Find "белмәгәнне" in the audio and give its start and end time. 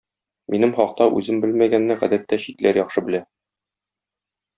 1.43-1.97